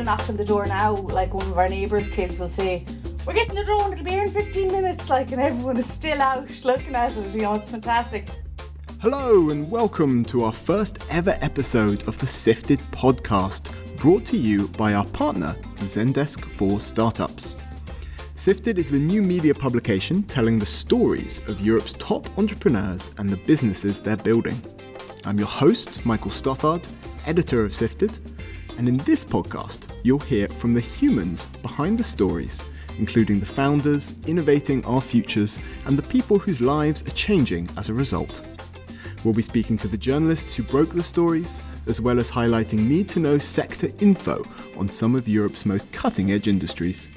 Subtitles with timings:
[0.00, 2.86] a knock on the door now, like one of our neighbours' kids will say,
[3.26, 6.22] We're getting the drone, it'll be here in 15 minutes, like, and everyone is still
[6.22, 8.26] out looking at it, you know, it's fantastic.
[9.02, 14.68] Hello, and welcome to our first ever episode of the Sifted podcast, brought to you
[14.68, 17.56] by our partner, Zendesk for Startups.
[18.36, 23.36] Sifted is the new media publication telling the stories of Europe's top entrepreneurs and the
[23.36, 24.62] businesses they're building.
[25.26, 26.88] I'm your host, Michael Stothard,
[27.26, 28.18] editor of Sifted,
[28.78, 32.62] and in this podcast, you'll hear from the humans behind the stories,
[32.98, 37.94] including the founders innovating our futures and the people whose lives are changing as a
[37.94, 38.42] result.
[39.24, 43.08] We'll be speaking to the journalists who broke the stories, as well as highlighting need
[43.10, 44.44] to know sector info
[44.76, 47.10] on some of Europe's most cutting edge industries.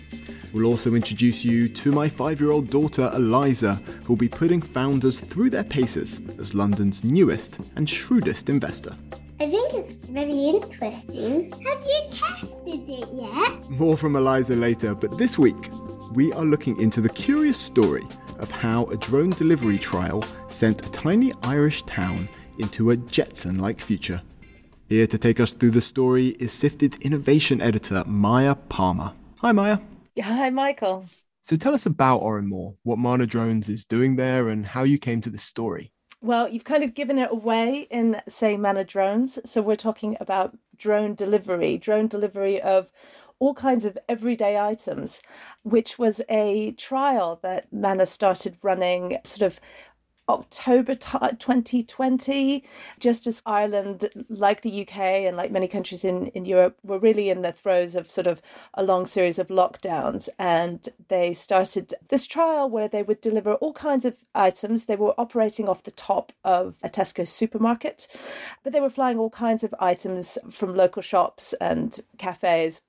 [0.53, 5.20] We'll also introduce you to my five year old daughter Eliza, who'll be putting founders
[5.20, 8.95] through their paces as London's newest and shrewdest investor.
[9.43, 11.52] I think it's very interesting.
[11.52, 13.69] Have you tested it yet?
[13.69, 15.58] More from Eliza later, but this week
[16.13, 18.03] we are looking into the curious story
[18.39, 23.81] of how a drone delivery trial sent a tiny Irish town into a Jetson like
[23.81, 24.21] future.
[24.88, 29.11] Here to take us through the story is Sifted's innovation editor, Maija Palmer.
[29.41, 29.81] Hi, Maija.
[30.21, 31.08] Hi, Michael.
[31.41, 35.19] So tell us about Oranmore, what Manna Drones is doing there, and how you came
[35.19, 35.92] to this story.
[36.23, 39.39] Well, you've kind of given it away in, say, Manna Drones.
[39.43, 42.93] So we're talking about drone delivery, drone delivery of
[43.39, 45.21] all kinds of everyday items,
[45.63, 49.59] which was a trial that Manna started running sort of
[50.29, 52.63] October 2020,
[52.99, 57.30] just as Ireland, like the UK and like many countries in, in Europe, were really
[57.30, 58.41] in the throes of sort of
[58.73, 60.30] a long series of lockdowns.
[60.39, 64.85] And they started this trial where they would deliver all kinds of items.
[64.85, 68.08] They were operating off the top of a Tesco supermarket,
[68.63, 72.81] but they were flying all kinds of items from local shops and cafes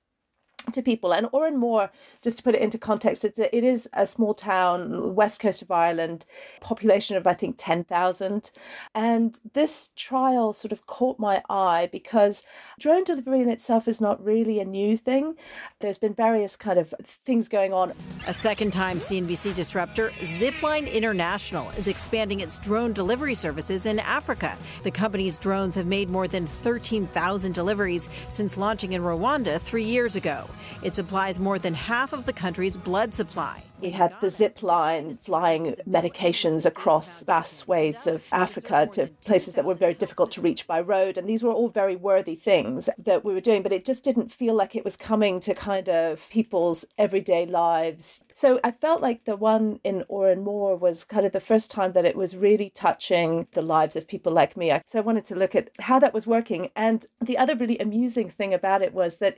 [0.73, 1.13] to people.
[1.13, 1.89] And Oranmore,
[2.21, 5.61] just to put it into context, it's a, it is a small town, west coast
[5.61, 6.25] of Ireland,
[6.61, 8.51] population of I think ten thousand.
[8.93, 12.43] And this trial sort of caught my eye because
[12.79, 15.35] drone delivery in itself is not really a new thing.
[15.79, 17.93] There's been various kind of things going on.
[18.27, 24.57] A second time CNBC disruptor, Zipline International is expanding its drone delivery services in Africa.
[24.83, 30.15] The company's drones have made more than 13,000 deliveries since launching in Rwanda three years
[30.15, 30.47] ago.
[30.81, 33.63] It supplies more than half of the country's blood supply.
[33.81, 39.73] We had the Zipline flying medications across vast swathes of Africa to places that were
[39.73, 41.17] very difficult to reach by road.
[41.17, 44.31] And these were all very worthy things that we were doing, but it just didn't
[44.31, 48.23] feel like it was coming to kind of people's everyday lives.
[48.33, 52.05] So I felt like the one in Oranmore was kind of the first time that
[52.05, 54.71] it was really touching the lives of people like me.
[54.87, 56.69] So I wanted to look at how that was working.
[56.75, 59.37] And the other really amusing thing about it was that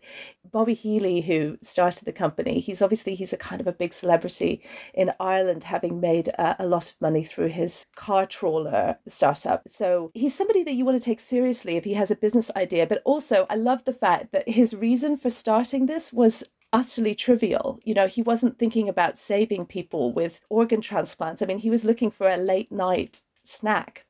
[0.49, 4.26] Bobby Healy, who started the company, he's obviously he's a kind of a big celebrity
[4.93, 9.63] in Ireland, having made a, a lot of money through his CarTrawler startup.
[9.67, 12.87] So he's somebody that you want to take seriously if he has a business idea.
[12.87, 16.43] But also, I love the fact that his reason for starting this was
[16.73, 17.79] utterly trivial.
[17.83, 21.41] You know, he wasn't thinking about saving people with organ transplants.
[21.41, 24.05] I mean, he was looking for a late night snack.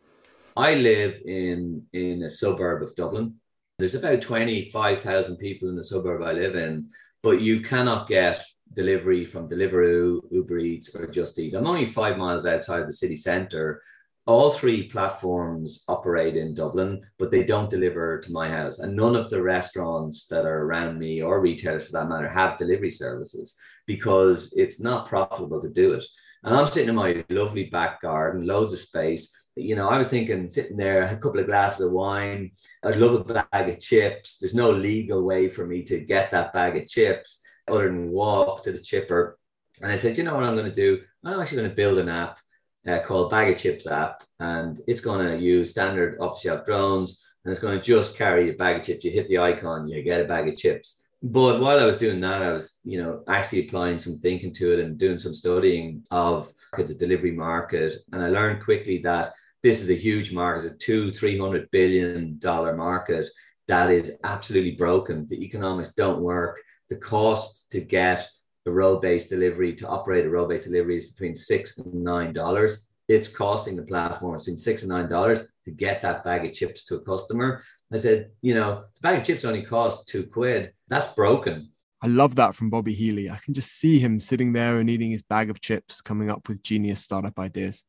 [0.56, 3.35] I live in in a suburb of Dublin.
[3.77, 6.89] There's about 25,000 people in the suburb I live in,
[7.22, 11.55] but you cannot get delivery from Deliveroo, Uber Eats, or Just Eat.
[11.55, 13.81] I'm only five miles outside the city centre,
[14.28, 18.79] all three platforms operate in Dublin, but they don't deliver to my house.
[18.79, 22.57] And none of the restaurants that are around me or retailers for that matter have
[22.57, 26.03] delivery services because it's not profitable to do it.
[26.44, 29.33] And I'm sitting in my lovely back garden, loads of space.
[29.56, 32.51] You know, I was thinking sitting there, a couple of glasses of wine.
[32.83, 34.38] I'd love a bag of chips.
[34.39, 38.63] There's no legal way for me to get that bag of chips other than walk
[38.63, 39.38] to the chipper.
[39.81, 41.01] And I said, you know what I'm going to do?
[41.23, 42.39] I'm actually going to build an app
[42.88, 47.51] uh, called Bag of Chips app, and it's going to use standard off-the-shelf drones, and
[47.51, 49.03] it's going to just carry a bag of chips.
[49.03, 51.06] You hit the icon, you get a bag of chips.
[51.21, 54.74] But while I was doing that, I was, you know, actually applying some thinking to
[54.74, 59.33] it and doing some studying of the delivery market, and I learned quickly that
[59.63, 63.27] this is a huge market, it's a two, three hundred billion dollar market
[63.68, 65.27] that is absolutely broken.
[65.27, 66.62] The economics don't work.
[66.89, 68.28] The cost to get
[68.66, 72.88] a road-based delivery to operate a road-based delivery is between six and nine dollars.
[73.07, 76.86] It's costing the platform between six and nine dollars to get that bag of chips
[76.86, 77.62] to a customer.
[77.92, 80.74] I said, you know, the bag of chips only costs two quid.
[80.88, 81.72] That's broken.
[82.01, 83.30] I love that from Bobby Healy.
[83.30, 86.48] I can just see him sitting there and eating his bag of chips, coming up
[86.48, 87.83] with genius startup ideas.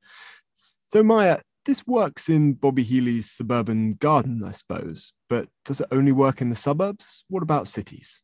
[0.88, 6.12] So, Maija, this works in Bobby Healy's suburban garden, I suppose, but does it only
[6.12, 7.24] work in the suburbs?
[7.28, 8.22] What about cities?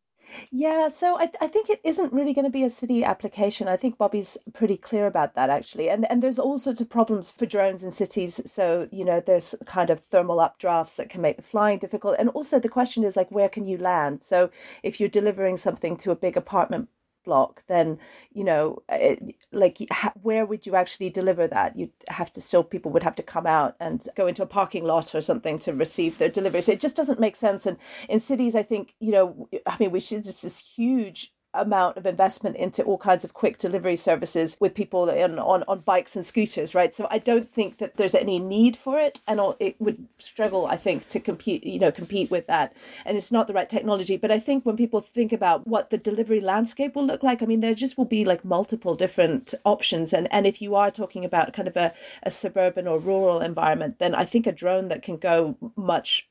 [0.50, 3.68] Yeah, so I, I think it isn't really going to be a city application.
[3.68, 5.88] I think Bobby's pretty clear about that actually.
[5.90, 8.40] And and there's all sorts of problems for drones in cities.
[8.46, 12.16] So, you know, there's kind of thermal updrafts that can make the flying difficult.
[12.18, 14.22] And also the question is like where can you land?
[14.22, 14.50] So
[14.82, 16.88] if you're delivering something to a big apartment
[17.24, 17.98] block then
[18.32, 19.78] you know it, like
[20.22, 21.76] where would you actually deliver that?
[21.78, 24.84] You'd have to still people would have to come out and go into a parking
[24.84, 27.66] lot or something to receive their delivery so it just doesn't make sense.
[27.66, 27.78] And
[28.08, 32.06] in cities i think you know i mean we should just this huge amount of
[32.06, 36.26] investment into all kinds of quick delivery services with people in, on, on bikes and
[36.26, 36.94] scooters, right?
[36.94, 40.76] So I don't think that there's any need for it, and it would struggle, I
[40.76, 42.74] think, to compete, you know, compete with that.
[43.04, 44.16] And it's not the right technology.
[44.16, 47.46] But I think when people think about what the delivery landscape will look like, I
[47.46, 50.12] mean, there just will be like multiple different options.
[50.12, 51.92] And and if you are talking about kind of a,
[52.22, 56.28] a suburban or rural environment, then I think a drone that can go much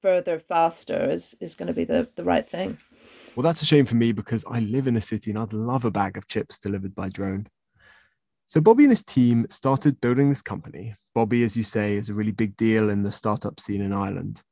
[0.00, 2.78] further faster is is going to be the the right thing.
[3.40, 5.86] Well, that's a shame for me because I live in a city and I'd love
[5.86, 7.46] a bag of chips delivered by drone.
[8.44, 10.94] So, Bobby and his team started building this company.
[11.14, 14.42] Bobby, as you say, is a really big deal in the startup scene in Ireland.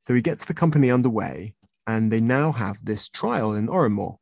[0.00, 1.54] So, he gets the company underway
[1.86, 4.16] and they now have this trial in Oranmore.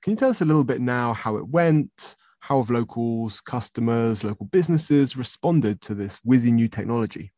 [0.00, 2.14] Can you tell us a little bit now how it went?
[2.38, 7.32] How have locals, customers, local businesses responded to this whizzy new technology?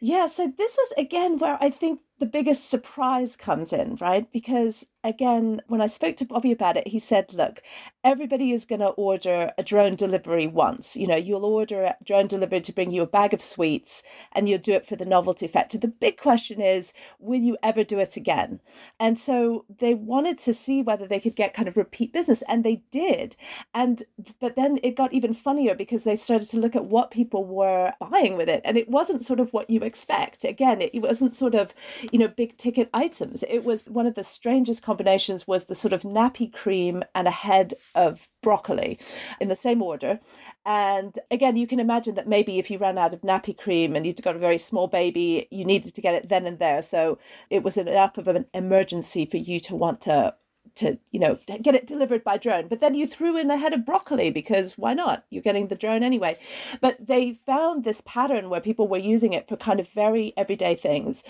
[0.00, 4.30] Yeah, so this was again where I think the biggest surprise comes in, right?
[4.30, 7.60] Because again, when I spoke to Bobby about it, he said, look,
[8.04, 10.94] everybody is going to order a drone delivery once.
[10.96, 14.48] You know, you'll order a drone delivery to bring you a bag of sweets and
[14.48, 15.76] you'll do it for the novelty factor.
[15.78, 18.60] The big question is, will you ever do it again?
[19.00, 22.62] And so they wanted to see whether they could get kind of repeat business and
[22.62, 23.34] they did.
[23.74, 24.04] And,
[24.38, 27.92] but then it got even funnier because they started to look at what people were
[27.98, 28.62] buying with it.
[28.64, 30.44] And it wasn't sort of what you expect.
[30.44, 31.74] Again, it, it wasn't sort of,
[32.12, 33.42] you know, big ticket items.
[33.48, 37.32] It was one of the strangest combinations was the sort of nappy cream and a
[37.32, 38.98] head of broccoli
[39.40, 40.20] in the same order.
[40.66, 44.06] And again, you can imagine that maybe if you ran out of nappy cream and
[44.06, 46.82] you'd got a very small baby, you needed to get it then and there.
[46.82, 47.18] So
[47.48, 50.34] it was enough of an emergency for you to want to
[50.74, 53.72] to you know get it delivered by drone but then you threw in a head
[53.72, 56.38] of broccoli because why not you're getting the drone anyway
[56.80, 60.74] but they found this pattern where people were using it for kind of very everyday
[60.74, 61.22] things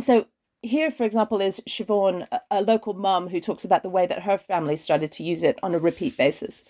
[0.00, 0.26] so
[0.62, 4.38] here, for example, is Siobhan, a local mum who talks about the way that her
[4.38, 6.62] family started to use it on a repeat basis.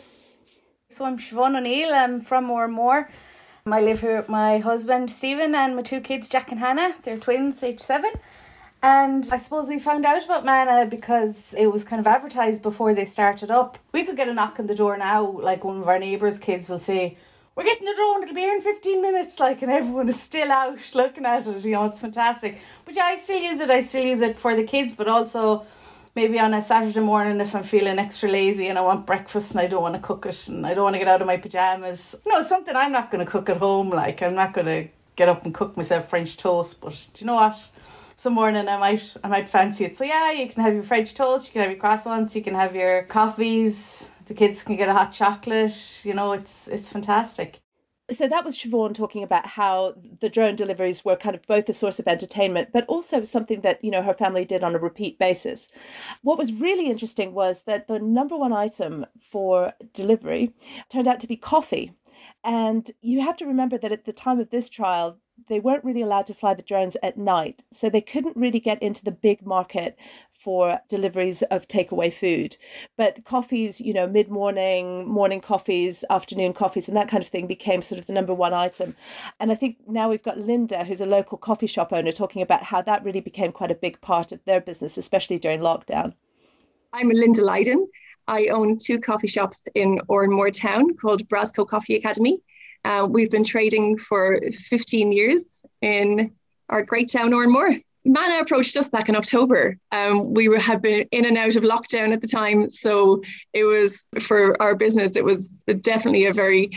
[0.88, 1.92] So I'm Siobhan O'Neill.
[1.92, 3.08] I'm from Oranmore.
[3.66, 6.94] I live here with my husband Stephen and my two kids, Jack and Hannah.
[7.02, 8.12] They're twins, age seven.
[8.82, 12.92] And I suppose we found out about Manna because it was kind of advertised before
[12.92, 13.78] they started up.
[13.92, 16.68] We could get a knock on the door now, like one of our neighbours' kids
[16.68, 17.16] will say,
[17.56, 20.50] we're getting the drone, it'll be here in 15 minutes, like, and everyone is still
[20.50, 22.58] out looking at it, you know, it's fantastic.
[22.84, 25.64] But yeah, I still use it, I still use it for the kids, but also
[26.16, 29.60] maybe on a Saturday morning if I'm feeling extra lazy and I want breakfast and
[29.60, 31.36] I don't want to cook it and I don't want to get out of my
[31.36, 32.14] pajamas.
[32.26, 35.28] Know, something I'm not going to cook at home, like, I'm not going to get
[35.28, 37.56] up and cook myself French toast, but do you know what?
[38.16, 39.96] Some morning I might I might fancy it.
[39.96, 42.54] So yeah, you can have your French toast, you can have your croissants, you can
[42.54, 46.00] have your coffees, the kids can get a hot chocolate.
[46.04, 47.60] You know, it's it's fantastic.
[48.10, 51.72] So that was Siobhan talking about how the drone deliveries were kind of both a
[51.72, 55.18] source of entertainment, but also something that, you know, her family did on a repeat
[55.18, 55.68] basis.
[56.20, 60.52] What was really interesting was that the number one item for delivery
[60.90, 61.94] turned out to be coffee.
[62.44, 66.02] And you have to remember that at the time of this trial, they weren't really
[66.02, 67.62] allowed to fly the drones at night.
[67.72, 69.96] So they couldn't really get into the big market
[70.32, 72.56] for deliveries of takeaway food.
[72.96, 77.46] But coffees, you know, mid morning, morning coffees, afternoon coffees, and that kind of thing
[77.46, 78.94] became sort of the number one item.
[79.40, 82.62] And I think now we've got Linda, who's a local coffee shop owner, talking about
[82.62, 86.14] how that really became quite a big part of their business, especially during lockdown.
[86.92, 87.88] I'm Linda Lydon.
[88.26, 92.40] I own two coffee shops in Oranmore town called Brasco Coffee Academy.
[92.84, 96.32] Uh, we've been trading for 15 years in
[96.68, 97.82] our great town, Oranmore.
[98.04, 99.78] Manna approached us back in October.
[99.90, 103.22] Um, we were, had been in and out of lockdown at the time, so
[103.54, 105.16] it was for our business.
[105.16, 106.70] It was definitely a very,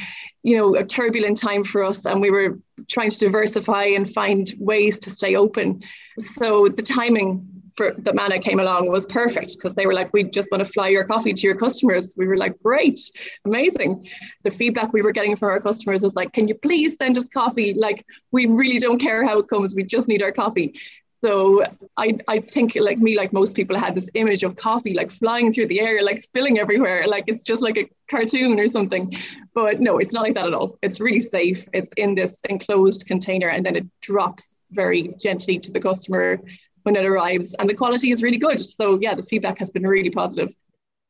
[0.43, 2.59] you know, a turbulent time for us, and we were
[2.89, 5.83] trying to diversify and find ways to stay open.
[6.17, 10.23] So the timing for that Manna came along was perfect because they were like, we
[10.23, 12.15] just want to fly your coffee to your customers.
[12.17, 12.99] We were like, great,
[13.45, 14.09] amazing.
[14.43, 17.29] The feedback we were getting from our customers was like, can you please send us
[17.29, 17.75] coffee?
[17.75, 19.75] Like, we really don't care how it comes.
[19.75, 20.73] We just need our coffee.
[21.21, 21.63] So
[21.97, 25.51] I, I think like me, like most people had this image of coffee like flying
[25.51, 27.07] through the air, like spilling everywhere.
[27.07, 29.15] Like it's just like a cartoon or something.
[29.55, 30.77] But no, it's not like that at all.
[30.83, 31.67] It's really safe.
[31.73, 36.39] It's in this enclosed container and then it drops very gently to the customer
[36.87, 38.63] when it arrives, and the quality is really good.
[38.63, 40.55] So yeah, the feedback has been really positive.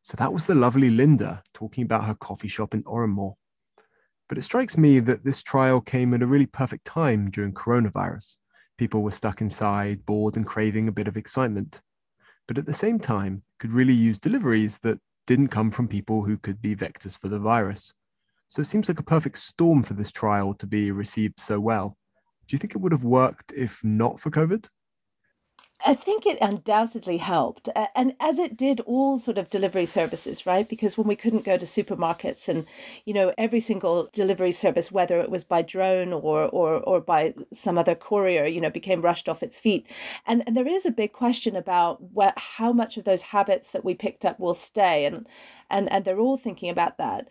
[0.01, 3.35] So that was the lovely Linda talking about her coffee shop in Oranmore.
[4.27, 8.37] But it strikes me that this trial came at a really perfect time during coronavirus.
[8.79, 11.79] People were stuck inside, bored, and craving a bit of excitement.
[12.47, 16.39] But at the same time, could really use deliveries that didn't come from people who
[16.39, 17.93] could be vectors for the virus.
[18.47, 21.95] So it seems like a perfect storm for this trial to be received so well.
[22.47, 24.67] Do you think it would have worked if not for COVID?
[25.85, 30.67] I think it undoubtedly helped, and as it did all sort of delivery services, right?
[30.67, 32.65] Because when we couldn't go to supermarkets, and
[33.05, 37.35] you know, every single delivery service, whether it was by drone or or or by
[37.53, 39.85] some other courier, you know, became rushed off its feet,
[40.25, 43.85] and and there is a big question about what, how much of those habits that
[43.85, 45.27] we picked up will stay, and
[45.69, 47.27] and and they're all thinking about that.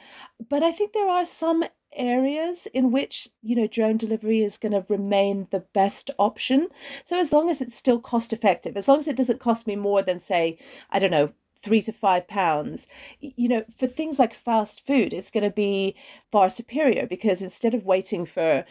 [0.49, 1.65] But I think there are some
[1.97, 6.69] areas in which you know drone delivery is going to remain the best option.
[7.05, 9.77] So as long as it's still cost effective as long as it doesn't cost me
[9.77, 10.59] more than say
[10.91, 12.87] i don't know three to five pounds
[13.21, 15.95] you know for things like fast food it's going to be
[16.31, 18.65] far superior because instead of waiting for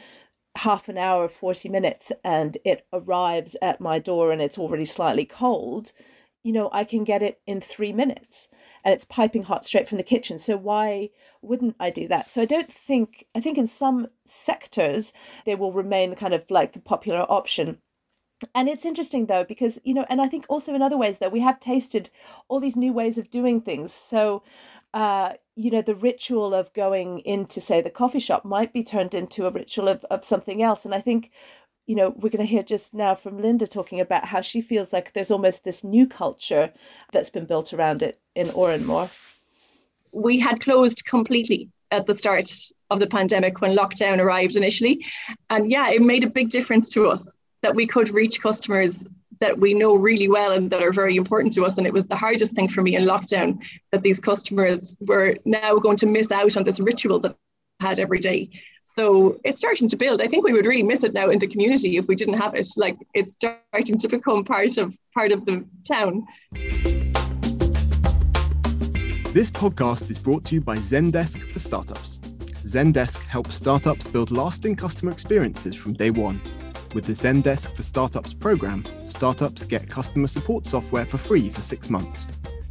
[0.57, 5.25] half an hour 40 minutes and it arrives at my door and it's already slightly
[5.25, 5.91] cold
[6.43, 8.47] you know i can get it in three minutes
[8.85, 10.37] and it's piping hot straight from the kitchen.
[10.37, 11.09] So why
[11.41, 12.29] wouldn't I do that?
[12.29, 15.11] So I don't think I think in some sectors
[15.45, 17.79] they will remain the kind of like the popular option.
[18.53, 21.31] And it's interesting though because you know, and I think also in other ways that
[21.31, 22.11] we have tasted
[22.47, 23.91] all these new ways of doing things.
[23.91, 24.43] So
[24.93, 29.13] uh, you know, the ritual of going into, say, the coffee shop might be turned
[29.13, 30.85] into a ritual of, of something else.
[30.85, 31.31] And I think
[31.85, 34.91] you know, we're going to hear just now from Linda talking about how she feels
[34.91, 36.73] like there's almost this new culture
[37.11, 39.11] that's been built around it in Oranmore.
[40.11, 42.51] We had closed completely at the start
[42.89, 45.05] of the pandemic when lockdown arrived initially.
[45.49, 49.03] And yeah, it made a big difference to us that we could reach customers
[49.39, 51.77] that we know really well and that are very important to us.
[51.77, 53.59] And it was the hardest thing for me in lockdown
[53.91, 57.35] that these customers were now going to miss out on this ritual that
[57.79, 58.49] I had every day.
[58.87, 60.21] So it's starting to build.
[60.21, 62.53] I think we would really miss it now in the community if we didn't have
[62.53, 62.69] it.
[62.77, 66.23] Like it's starting to become part of part of the town.
[69.33, 72.19] This podcast is brought to you by Zendesk for Startups.
[72.63, 76.39] Zendesk helps startups build lasting customer experiences from day one.
[76.93, 81.89] With the Zendesk for Startups program, startups get customer support software for free for six
[81.89, 82.27] months.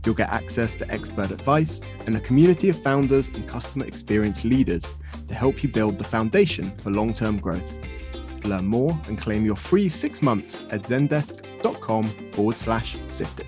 [0.07, 4.95] You'll get access to expert advice and a community of founders and customer experience leaders
[5.29, 7.75] to help you build the foundation for long term growth.
[8.45, 13.47] Learn more and claim your free six months at zendesk.com forward slash sifted.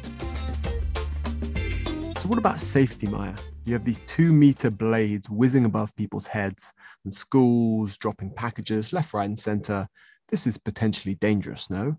[2.18, 3.38] So, what about safety, Maija?
[3.64, 6.72] You have these two meter blades whizzing above people's heads
[7.04, 9.88] and schools dropping packages left, right, and center.
[10.28, 11.96] This is potentially dangerous, no?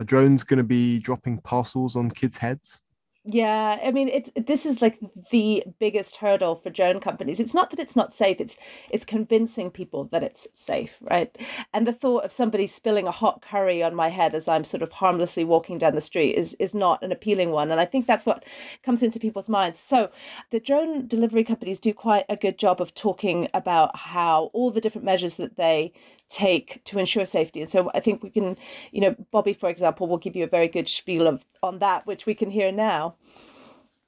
[0.00, 2.82] Are drones going to be dropping parcels on kids' heads?
[3.24, 4.98] Yeah, I mean it's this is like
[5.30, 7.38] the biggest hurdle for drone companies.
[7.38, 8.56] It's not that it's not safe, it's
[8.90, 11.36] it's convincing people that it's safe, right?
[11.74, 14.82] And the thought of somebody spilling a hot curry on my head as I'm sort
[14.82, 17.70] of harmlessly walking down the street is is not an appealing one.
[17.70, 18.42] And I think that's what
[18.82, 19.78] comes into people's minds.
[19.78, 20.10] So
[20.50, 24.80] the drone delivery companies do quite a good job of talking about how all the
[24.80, 25.92] different measures that they
[26.30, 27.60] take to ensure safety.
[27.60, 28.56] And so I think we can,
[28.92, 32.06] you know, Bobby, for example, will give you a very good spiel of on that,
[32.06, 33.16] which we can hear now.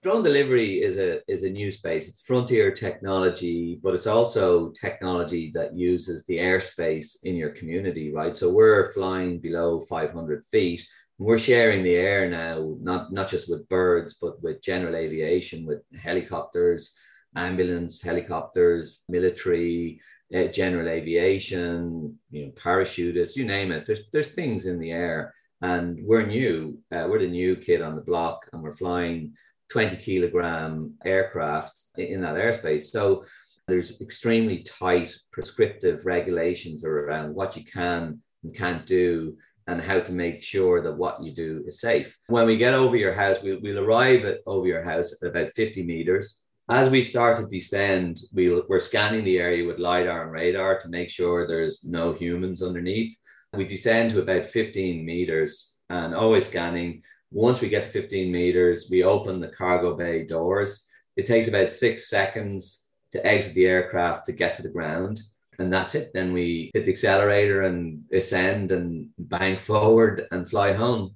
[0.02, 2.08] Drone delivery is a is a new space.
[2.08, 8.34] It's frontier technology, but it's also technology that uses the airspace in your community, right?
[8.34, 10.84] So we're flying below 500 feet.
[11.18, 15.82] We're sharing the air now, not not just with birds, but with general aviation, with
[15.96, 16.94] helicopters,
[17.36, 20.00] ambulance, helicopters, military,
[20.34, 23.86] uh, general aviation, you know, parachutists, you name it.
[23.86, 26.78] There's there's things in the air, and we're new.
[26.90, 29.34] Uh, we're the new kid on the block, and we're flying
[29.70, 32.90] 20 kilogram aircraft in that airspace.
[32.90, 33.24] So
[33.68, 39.36] there's extremely tight prescriptive regulations around what you can and can't do
[39.68, 42.18] and how to make sure that what you do is safe.
[42.26, 45.52] When we get over your house, we'll, we'll arrive at over your house at about
[45.52, 50.33] 50 meters as we start to descend, we, we're scanning the area with LiDAR and
[50.33, 53.16] radar to make sure there's no humans underneath.
[53.52, 57.02] We descend to about 15 meters and always scanning.
[57.31, 60.88] Once we get to 15 meters, we open the cargo bay doors.
[61.16, 65.21] It takes about six seconds to exit the aircraft to get to the ground.
[65.59, 66.12] And that's it.
[66.14, 71.14] Then we hit the accelerator and ascend and bank forward and fly home.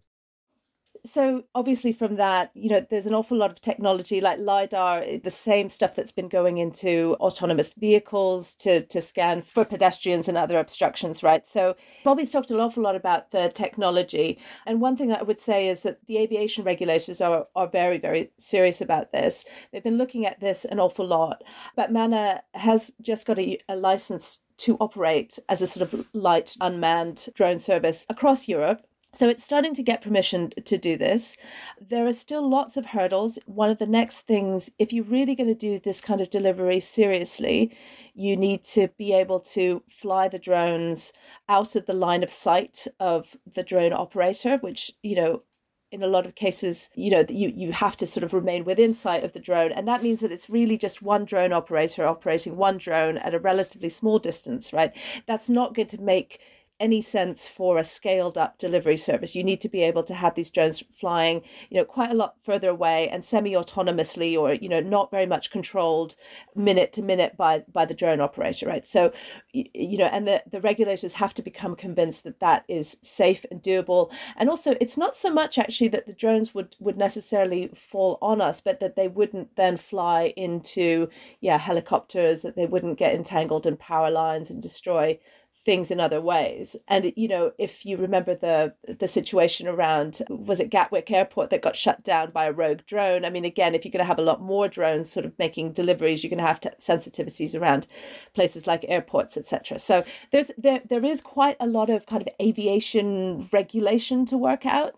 [1.06, 5.18] So obviously from that, you know, there's an awful lot of technology like LiDAR, eh,
[5.22, 10.36] the same stuff that's been going into autonomous vehicles to, to scan for pedestrians and
[10.36, 11.46] other obstructions, right?
[11.46, 14.38] So Bobby's talked an awful lot about the technology.
[14.66, 18.32] And one thing I would say is that the aviation regulators are, are very, very
[18.38, 19.44] serious about this.
[19.72, 21.42] They've been looking at this an awful lot.
[21.76, 26.56] But Manna has just got a, a license to operate as a sort of light
[26.60, 28.82] unmanned drone service across Europe.
[29.16, 31.38] So it's starting to get permission to do this.
[31.80, 33.38] There are still lots of hurdles.
[33.46, 36.80] One of the next things, if you're really going to do this kind of delivery
[36.80, 37.74] seriously,
[38.14, 41.14] you need to be able to fly the drones
[41.48, 45.44] out of the line of sight of the drone operator, which, you know,
[45.90, 48.92] in a lot of cases, you know, you, you have to sort of remain within
[48.92, 49.72] sight of the drone.
[49.72, 53.38] And that means that it's really just one drone operator operating one drone at a
[53.38, 54.92] relatively small distance, right?
[55.26, 56.38] That's not going to make
[56.78, 59.34] any sense for a scaled up delivery service.
[59.34, 62.34] You need to be able to have these drones flying, you know, quite a lot
[62.42, 66.16] further away and semi-autonomously or, you know, not very much controlled
[66.54, 68.86] minute to minute by by the drone operator, right?
[68.86, 69.12] So,
[69.52, 73.62] you know, and the, the regulators have to become convinced that that is safe and
[73.62, 74.12] doable.
[74.36, 78.40] And also it's not so much actually that the drones would, would necessarily fall on
[78.40, 81.08] us, but that they wouldn't then fly into,
[81.40, 85.18] yeah, helicopters, that they wouldn't get entangled in power lines and destroy
[85.66, 86.76] things in other ways.
[86.86, 91.60] And you know, if you remember the the situation around was it Gatwick Airport that
[91.60, 93.24] got shut down by a rogue drone?
[93.24, 95.72] I mean, again, if you're going to have a lot more drones sort of making
[95.72, 97.88] deliveries, you're going to have sensitivities around
[98.32, 99.80] places like airports, etc.
[99.80, 104.64] So there's there there is quite a lot of kind of aviation regulation to work
[104.64, 104.94] out.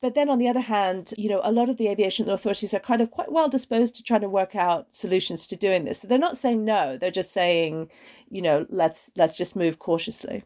[0.00, 2.80] But then on the other hand, you know, a lot of the aviation authorities are
[2.80, 6.00] kind of quite well disposed to trying to work out solutions to doing this.
[6.00, 7.88] So they're not saying no, they're just saying,
[8.32, 10.42] you know, let's let's just move cautiously.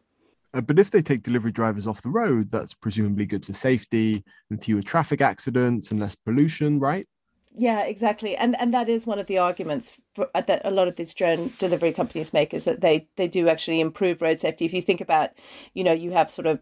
[0.53, 4.25] Uh, but if they take delivery drivers off the road, that's presumably good for safety
[4.51, 7.07] and fewer traffic accidents and less pollution, right?
[7.57, 10.89] Yeah, exactly, and and that is one of the arguments for, uh, that a lot
[10.89, 14.65] of these drone delivery companies make is that they they do actually improve road safety.
[14.65, 15.31] If you think about,
[15.73, 16.59] you know, you have sort of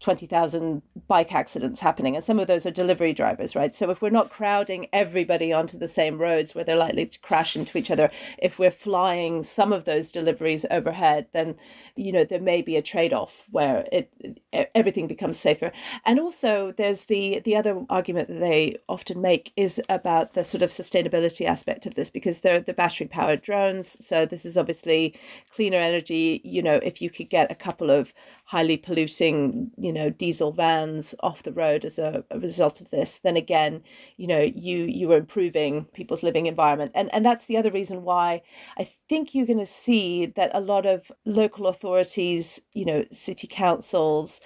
[0.00, 3.74] 20,000 bike accidents happening, and some of those are delivery drivers, right?
[3.74, 7.56] So if we're not crowding everybody onto the same roads where they're likely to crash
[7.56, 11.56] into each other, if we're flying some of those deliveries overhead, then
[11.96, 15.72] you know there may be a trade-off where it, it everything becomes safer.
[16.04, 20.62] And also, there's the the other argument that they often make is about the sort
[20.62, 25.18] of sustainability aspect of this because they're the battery-powered drones, so this is obviously
[25.52, 26.40] cleaner energy.
[26.44, 31.14] You know, if you could get a couple of highly polluting, you know, diesel vans
[31.20, 33.82] off the road as a, a, result of this, then again,
[34.16, 36.92] you know, you you are improving people's living environment.
[36.94, 38.42] And and that's the other reason why
[38.78, 43.46] I think you're going to see that a lot of local authorities, you know, city
[43.46, 44.40] councils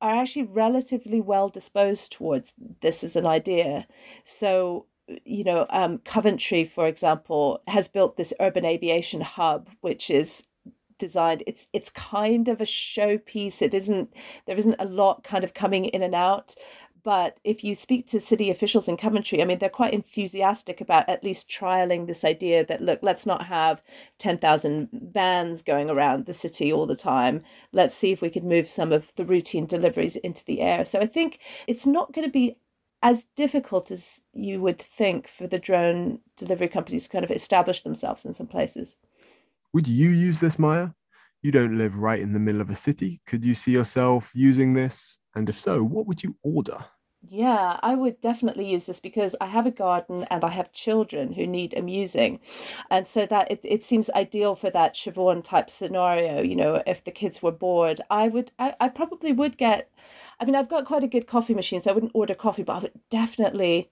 [0.00, 3.86] are actually relatively well disposed towards this as an idea.
[4.24, 4.86] So
[5.24, 10.44] you know, um, Coventry, for example, has built this urban aviation hub, which is
[11.00, 14.12] designed it's it's kind of a showpiece it isn't
[14.46, 16.54] there isn't a lot kind of coming in and out
[17.02, 21.08] but if you speak to city officials in Coventry, I mean, they're quite enthusiastic about
[21.08, 23.82] at least trialing this idea that, look, let's not have
[24.18, 27.42] 10,000 vans going around the city all the time.
[27.72, 30.84] Let's see if we can move some of the routine deliveries into the air.
[30.84, 32.56] So I think it's not going to be
[33.02, 37.80] as difficult as you would think for the drone delivery companies to kind of establish
[37.82, 38.96] themselves in some places.
[39.72, 40.94] Would you use this, Maija?
[41.42, 43.20] You don't live right in the middle of a city.
[43.24, 45.18] Could you see yourself using this?
[45.34, 46.86] And if so, what would you order?
[47.28, 51.34] Yeah, I would definitely use this because I have a garden and I have children
[51.34, 52.40] who need amusing.
[52.90, 56.40] And so that it, it seems ideal for that Siobhan type scenario.
[56.40, 59.90] You know, if the kids were bored, I would, I, I probably would get,
[60.40, 62.76] I mean, I've got quite a good coffee machine, so I wouldn't order coffee, but
[62.76, 63.90] I would definitely,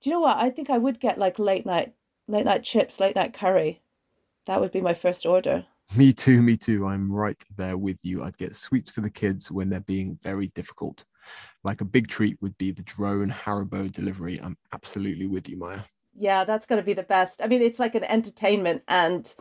[0.00, 0.36] do you know what?
[0.36, 1.94] I think I would get like late night,
[2.28, 3.80] late night chips, late night curry.
[4.46, 5.64] That would be my first order.
[5.94, 6.86] Me too, me too.
[6.86, 8.22] I'm right there with you.
[8.22, 11.04] I'd get sweets for the kids when they're being very difficult.
[11.64, 14.40] Like a big treat would be the drone Haribo delivery.
[14.42, 15.84] I'm absolutely with you, Maija.
[16.14, 17.42] Yeah, that's going to be the best.
[17.42, 19.32] I mean, it's like an entertainment and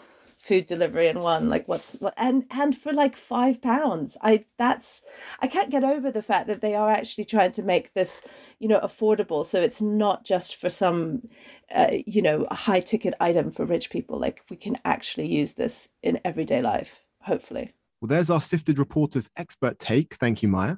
[0.45, 4.15] food delivery in one like what's what and and for like five pounds.
[4.21, 5.01] I that's
[5.39, 8.21] i can't get over the fact that they are actually trying to make this
[8.60, 9.43] you know affordable.
[9.43, 11.27] So it's not just for some
[11.73, 14.19] uh, you know a high ticket item for rich people.
[14.19, 17.73] Like we can actually use this in everyday life hopefully.
[18.01, 20.13] Well there's our sifted reporters expert take.
[20.15, 20.77] Thank you Maija.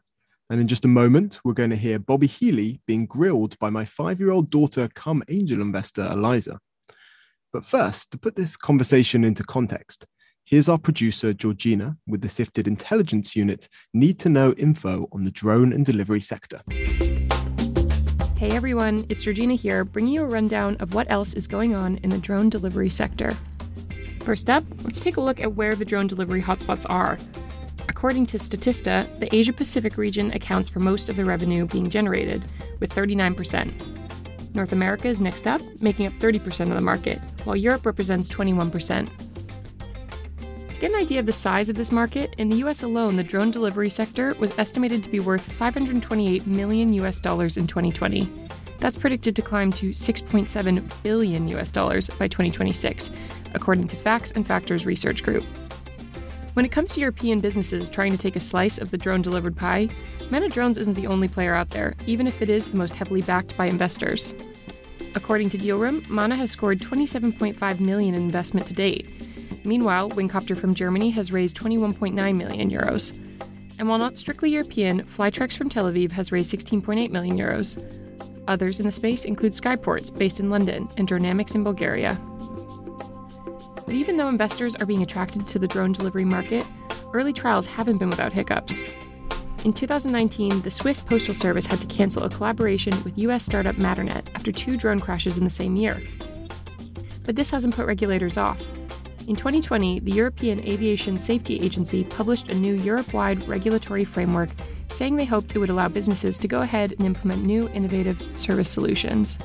[0.49, 3.83] And in just a moment, we're going to hear Bobby Healy being grilled by my
[3.83, 6.57] five year old daughter, come angel investor, Eliza.
[7.57, 10.05] But first, to put this conversation into context,
[10.45, 15.31] here's our producer, Georgina, with the Sifted Intelligence Unit Need to Know info on the
[15.31, 16.61] drone and delivery sector.
[18.37, 21.97] Hey everyone, it's Georgina here, bringing you a rundown of what else is going on
[22.03, 23.35] in the drone delivery sector.
[24.19, 27.17] First up, let's take a look at where the drone delivery hotspots are.
[27.89, 32.43] According to Statista, the Asia Pacific region accounts for most of the revenue being generated,
[32.79, 33.96] with 39%.
[34.57, 39.07] North America is next up, making up 30% of the market, while Europe represents 21%.
[40.73, 43.23] To get an idea of the size of this market, in the US alone, the
[43.23, 48.29] drone delivery sector was estimated to be worth 528 million US dollars in 2020.
[48.79, 53.11] That's predicted to climb to 6.7 billion US dollars by 2026,
[53.53, 55.45] according to Facts and Factors Research Group.
[56.57, 59.55] When it comes to European businesses trying to take a slice of the drone delivered
[59.55, 59.89] pie,
[60.31, 63.21] Manna Drones isn't the only player out there, even if it is the most heavily
[63.21, 64.33] backed by investors.
[65.13, 69.17] According to Dealroom, Manna has scored 27.5 million in investment to date,
[69.67, 73.11] Meanwhile, Wingcopter from Germany has raised 21.9 million euros.
[73.77, 77.77] And while not strictly European, Flytrex from Tel Aviv has raised 16.8 million euros.
[78.47, 82.17] Others in the space include Skyports, based in London, and Dronamics in Bulgaria.
[83.87, 86.67] But even though investors are being attracted to the drone delivery market,
[87.13, 88.83] early trials haven't been without hiccups.
[89.63, 94.27] In 2019, the Swiss Postal Service had to cancel a collaboration with US startup Matternet
[94.35, 96.03] after two drone crashes in the same year.
[97.25, 98.61] But this hasn't put regulators off.
[99.29, 104.49] In 2020, the European Aviation Safety Agency published a new Europe wide regulatory framework
[104.89, 108.69] saying they hoped it would allow businesses to go ahead and implement new innovative service
[108.69, 109.39] solutions.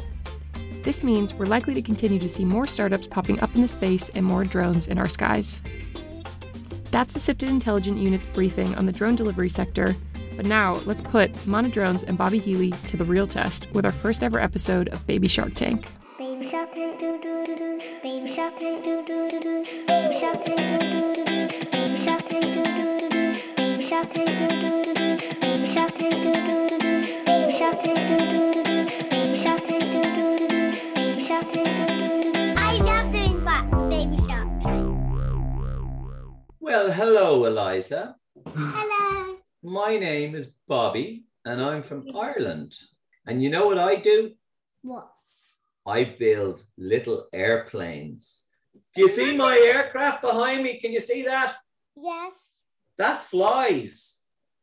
[0.82, 4.08] This means we're likely to continue to see more startups popping up in the space
[4.10, 5.60] and more drones in our skies.
[6.90, 9.94] That's the Sifted Intelligent Unit's briefing on the drone delivery sector.
[10.36, 13.92] But now, let's put Manna Drones and Bobby Healy to the real test with our
[13.92, 15.86] first ever episode of Baby Shark Tank.
[16.18, 17.00] Baby Shark Tank.
[18.02, 19.64] Baby Shark Tank, doo doo doo doo.
[19.86, 21.60] Baby Shark Tank, doo doo doo doo.
[21.70, 23.40] Baby Shark Tank, doo doo doo doo.
[23.56, 25.30] Baby Shark Tank, doo doo doo doo.
[25.40, 27.24] Baby Shark Tank, doo doo doo doo.
[27.26, 28.71] Baby Shark Tank, doo doo doo doo.
[31.32, 31.56] Shark.
[31.56, 34.48] I love doing that, Baby Shark
[36.60, 38.16] Well, hello, Eliza.
[38.54, 39.36] Hello.
[39.62, 42.76] My name is Bobby, and I'm from Ireland.
[43.26, 44.32] And you know what I do?
[44.82, 45.08] What?
[45.86, 48.42] I build little airplanes.
[48.94, 50.80] Do you see my aircraft behind me?
[50.80, 51.56] Can you see that?
[51.96, 52.34] Yes.
[52.98, 54.20] That flies.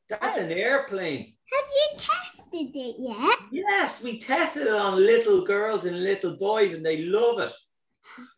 [0.07, 0.41] That's oh.
[0.41, 1.33] an airplane.
[1.51, 3.39] Have you tested it yet?
[3.51, 7.51] Yes, we tested it on little girls and little boys, and they love it.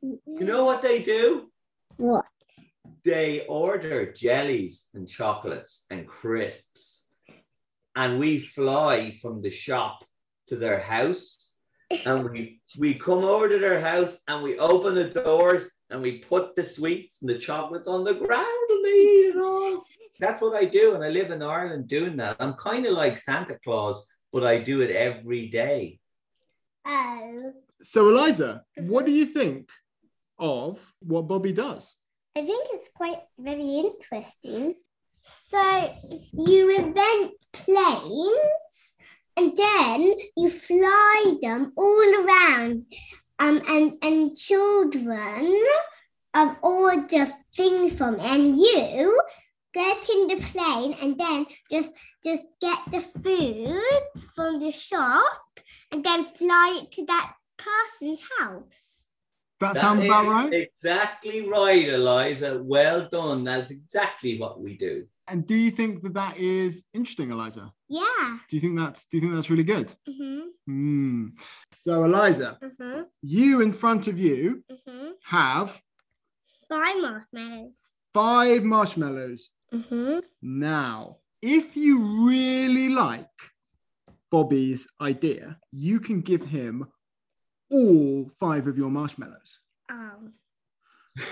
[0.01, 1.51] You know what they do?
[1.97, 2.25] What?
[3.03, 7.11] They order jellies and chocolates and crisps,
[7.95, 10.05] and we fly from the shop
[10.47, 11.55] to their house,
[12.05, 16.19] and we we come over to their house and we open the doors and we
[16.19, 19.83] put the sweets and the chocolates on the ground and they eat it all.
[20.19, 22.37] That's what I do, and I live in Ireland doing that.
[22.39, 25.99] I'm kind of like Santa Claus, but I do it every day.
[26.85, 27.53] Oh.
[27.81, 29.69] So, Eliza, what do you think
[30.37, 31.95] of what Bobby does?
[32.35, 34.75] I think it's quite very interesting.
[35.23, 35.93] So
[36.33, 38.95] you invent planes
[39.37, 42.85] and then you fly them all around.
[43.39, 45.65] Um, and, and children
[46.33, 49.19] of all the things from and you
[49.73, 51.91] get in the plane and then just
[52.23, 53.81] just get the food
[54.35, 55.41] from the shop
[55.91, 59.07] and then fly it to that person's house.
[59.59, 60.51] That, That sounds about right.
[60.53, 62.61] Exactly right, Eliza.
[62.63, 63.43] Well done.
[63.43, 65.05] That's exactly what we do.
[65.27, 67.71] And do you think that that is interesting, Eliza?
[67.87, 68.37] Yeah.
[68.49, 69.93] Do you think that's do you think that's really good?
[70.09, 70.39] Mm-hmm.
[70.65, 71.27] Hmm.
[71.73, 73.01] So, Eliza, Mm-hmm.
[73.21, 75.09] you in front of you Mm-hmm.
[75.25, 75.79] have
[76.67, 77.77] five marshmallows.
[78.13, 79.51] five marshmallows.
[79.73, 80.19] Mm-hmm.
[80.41, 83.27] Now, if you really like
[84.29, 86.87] Bobby's idea, you can give him
[87.71, 89.59] all five of your marshmallows.
[89.89, 90.33] Um.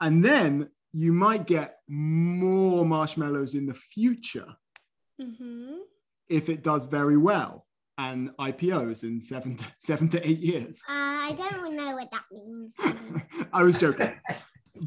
[0.00, 4.46] And then you might get more marshmallows in the future
[5.20, 5.76] Mm-hmm.
[6.28, 7.66] if it does very well
[7.98, 10.82] and IPOs in seven to, seven to eight years.
[10.88, 12.74] Uh, I don't know what that means.
[13.52, 14.12] I was joking.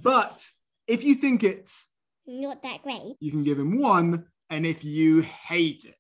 [0.03, 0.45] But
[0.85, 1.87] if you think it's,
[2.27, 3.15] Not that great.
[3.19, 4.25] you can give him one.
[4.49, 5.95] And if you hate it,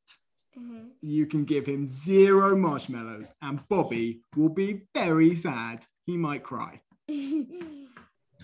[0.57, 0.87] Mm-hmm.
[1.01, 3.29] you can give him zero marshmallows.
[3.43, 5.85] And Bobby will be very sad.
[6.07, 6.81] He might cry.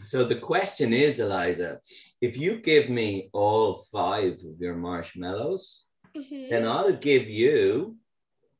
[0.05, 1.79] So the question is, Eliza,
[2.19, 6.49] if you give me all five of your marshmallows, Mm-hmm.
[6.49, 7.95] then I'll give you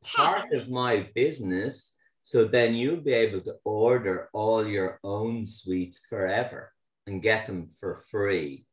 [0.04, 1.96] part of my business.
[2.24, 6.72] So then you'll be able to order all your own sweets forever
[7.06, 8.66] and get them for free.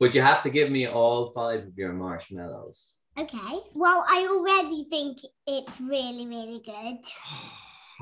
[0.00, 2.96] But you have to give me all five of your marshmallows.
[3.18, 3.60] Okay.
[3.74, 6.98] Well, I already think it's really, really good.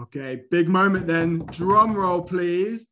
[0.03, 1.41] Okay, big moment then.
[1.51, 2.87] Drum roll, please.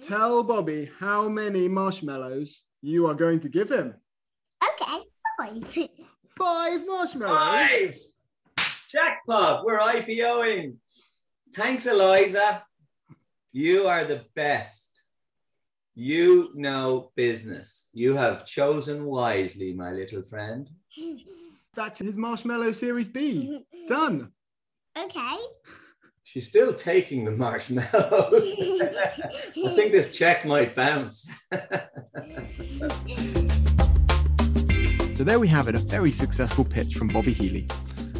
[0.00, 3.94] Tell Bobby how many marshmallows you are going to give him.
[4.64, 4.98] Okay,
[5.38, 5.88] five.
[6.36, 7.38] Five marshmallows.
[7.38, 7.98] Five!
[8.90, 9.64] Jackpot!
[9.64, 10.74] We're IPOing.
[11.54, 12.64] Thanks, Eliza.
[13.52, 14.81] You are the best.
[15.94, 17.90] You know business.
[17.92, 20.70] You have chosen wisely, my little friend.
[21.74, 23.64] That's his marshmallow series B.
[23.88, 24.32] Done.
[24.98, 25.36] Okay.
[26.24, 27.92] She's still taking the marshmallows.
[27.92, 31.30] I think this check might bounce.
[35.12, 37.68] So there we have it, a very successful pitch from Bobby Healy.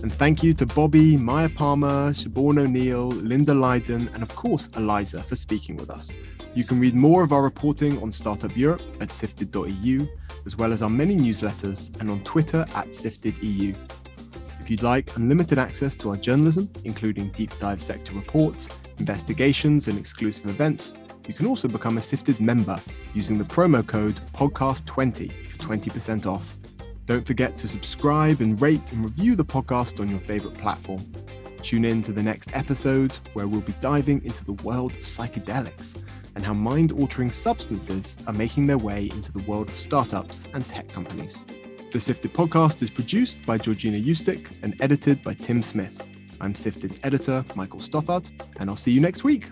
[0.02, 5.22] And thank you to Bobby, Maija Palmer, Siobhan O'Neill, Linda Lydon, and of course Eliza
[5.22, 6.10] for speaking with us.
[6.54, 10.08] You can read more of our reporting on Startup Europe at sifted.eu,
[10.44, 13.76] as well as our many newsletters and on Twitter at siftedeu.
[14.60, 19.98] If you'd like unlimited access to our journalism, including deep dive sector reports, investigations, and
[19.98, 20.94] exclusive events,
[21.28, 22.80] you can also become a Sifted member
[23.14, 26.58] using the promo code PODCAST20 for 20% off.
[27.06, 31.04] Don't forget to subscribe and rate and review the podcast on your favorite platform.
[31.62, 36.00] Tune in to the next episode where we'll be diving into the world of psychedelics
[36.34, 40.64] and how mind altering substances are making their way into the world of startups and
[40.66, 41.42] tech companies.
[41.92, 46.08] The Sifted podcast is produced by Georgina Eustick and edited by Tim Smith.
[46.40, 49.50] I'm Sifted's editor, Michael Stothard, and I'll see you next week.